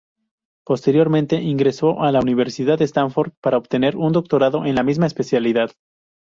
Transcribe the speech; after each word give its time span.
Posteriormente 0.65 1.43
ingresó 1.43 2.01
a 2.01 2.11
la 2.11 2.21
Universidad 2.21 2.81
Stanford 2.81 3.33
para 3.39 3.57
obtener 3.59 3.97
un 3.97 4.13
doctorado 4.13 4.65
en 4.65 4.73
la 4.73 4.81
misma 4.81 5.05
especialidad. 5.05 5.73